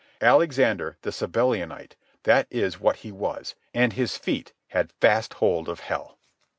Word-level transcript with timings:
Alexander 0.23 0.97
the 1.03 1.11
Sabellianite, 1.11 1.95
that 2.23 2.47
is 2.49 2.79
what 2.79 2.95
he 2.95 3.11
was, 3.11 3.53
and 3.71 3.93
his 3.93 4.17
feet 4.17 4.51
had 4.69 4.91
fast 4.93 5.35
hold 5.35 5.69
of 5.69 5.81
hell. 5.81 6.17